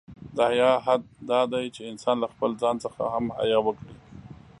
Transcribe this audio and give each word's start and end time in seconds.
د 0.35 0.37
حیا 0.51 0.71
حد 0.85 1.01
دا 1.29 1.41
دی، 1.51 1.65
چې 1.75 1.81
انسان 1.91 2.15
له 2.23 2.27
خپله 2.33 2.55
ځان 2.61 2.75
څخه 2.85 3.01
هم 3.13 3.25
حیا 3.37 3.59
وکړي. 3.63 3.95